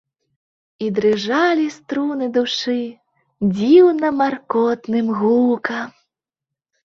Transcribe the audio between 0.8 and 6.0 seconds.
І дрыжалі струны душы дзіўна маркотным гукам.